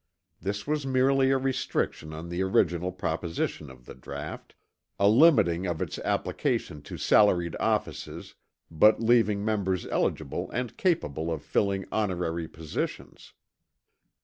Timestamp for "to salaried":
6.81-7.55